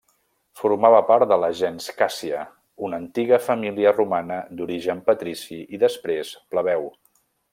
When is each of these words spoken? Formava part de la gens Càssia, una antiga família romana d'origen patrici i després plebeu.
Formava 0.59 1.01
part 1.09 1.27
de 1.31 1.37
la 1.41 1.49
gens 1.59 1.89
Càssia, 1.99 2.39
una 2.87 2.99
antiga 3.03 3.39
família 3.49 3.93
romana 3.99 4.41
d'origen 4.61 5.05
patrici 5.11 5.61
i 5.79 5.83
després 5.87 6.35
plebeu. 6.55 6.89